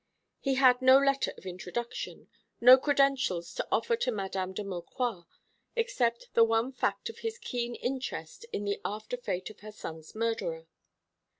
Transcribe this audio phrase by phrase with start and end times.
[0.39, 2.27] He had no letter of introduction,
[2.59, 4.55] no credentials to offer to Mdme.
[4.55, 5.27] de Maucroix,
[5.75, 10.15] except the one fact of his keen interest in the after fate of her son's
[10.15, 10.65] murderer.